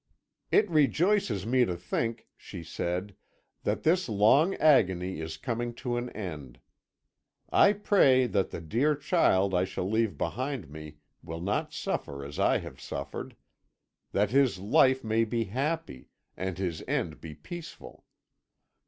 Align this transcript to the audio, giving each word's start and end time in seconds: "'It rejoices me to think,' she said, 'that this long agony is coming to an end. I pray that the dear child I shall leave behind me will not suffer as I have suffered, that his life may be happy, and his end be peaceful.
"'It 0.51 0.67
rejoices 0.67 1.45
me 1.45 1.63
to 1.63 1.77
think,' 1.77 2.25
she 2.35 2.63
said, 2.63 3.13
'that 3.61 3.83
this 3.83 4.09
long 4.09 4.55
agony 4.55 5.19
is 5.19 5.37
coming 5.37 5.75
to 5.75 5.95
an 5.95 6.09
end. 6.13 6.59
I 7.51 7.73
pray 7.73 8.25
that 8.25 8.49
the 8.49 8.61
dear 8.61 8.95
child 8.95 9.53
I 9.53 9.63
shall 9.63 9.87
leave 9.87 10.17
behind 10.17 10.71
me 10.71 10.97
will 11.21 11.39
not 11.41 11.71
suffer 11.71 12.25
as 12.25 12.39
I 12.39 12.57
have 12.57 12.81
suffered, 12.81 13.35
that 14.11 14.31
his 14.31 14.57
life 14.57 15.03
may 15.03 15.23
be 15.23 15.43
happy, 15.43 16.09
and 16.35 16.57
his 16.57 16.81
end 16.87 17.21
be 17.21 17.35
peaceful. 17.35 18.03